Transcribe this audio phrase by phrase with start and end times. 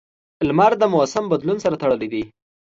[0.47, 2.23] •لمر د موسم بدلون سره تړلی دی.